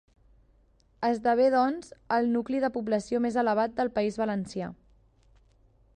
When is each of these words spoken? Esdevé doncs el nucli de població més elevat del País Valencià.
Esdevé 1.09 1.45
doncs 1.57 1.91
el 2.17 2.31
nucli 2.37 2.63
de 2.65 2.71
població 2.79 3.23
més 3.27 3.39
elevat 3.45 3.79
del 3.81 3.95
País 3.99 4.19
Valencià. 4.23 4.75